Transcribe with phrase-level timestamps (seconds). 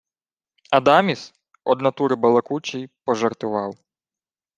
[0.77, 1.25] Адаміс,
[1.67, 3.75] од натури балакучий, пожартував: